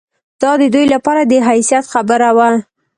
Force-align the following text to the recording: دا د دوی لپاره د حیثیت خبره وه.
دا 0.41 0.51
د 0.61 0.63
دوی 0.73 0.85
لپاره 0.93 1.21
د 1.25 1.33
حیثیت 1.47 1.85
خبره 1.93 2.29
وه. 2.37 2.49